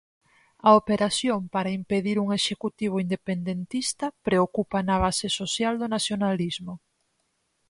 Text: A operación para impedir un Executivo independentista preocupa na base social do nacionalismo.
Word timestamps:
A 0.67 0.69
operación 0.81 1.39
para 1.53 1.73
impedir 1.79 2.17
un 2.23 2.29
Executivo 2.39 2.95
independentista 3.05 4.05
preocupa 4.27 4.77
na 4.87 4.95
base 5.05 5.27
social 5.39 5.73
do 5.81 5.87
nacionalismo. 5.95 6.73